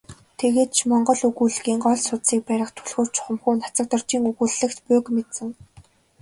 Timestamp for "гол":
1.85-1.97